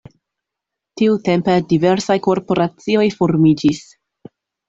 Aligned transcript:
Tiutempe 1.01 1.57
diversaj 1.73 2.17
korporacioj 2.29 3.05
formiĝis. 3.19 3.83